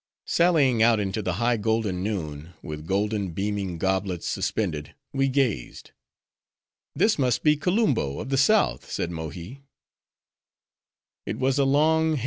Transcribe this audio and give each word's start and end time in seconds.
Sallying 0.25 0.81
out 0.81 0.99
into 0.99 1.21
the 1.21 1.33
high 1.33 1.57
golden 1.57 2.01
noon, 2.01 2.55
with 2.63 2.87
golden 2.87 3.33
beaming 3.33 3.77
goblets 3.77 4.27
suspended, 4.27 4.95
we 5.13 5.27
gazed. 5.27 5.91
"This 6.95 7.19
must 7.19 7.43
be 7.43 7.55
Kolumbo 7.55 8.19
of 8.19 8.29
the 8.29 8.37
south," 8.39 8.89
said 8.91 9.11
Mohi. 9.11 9.61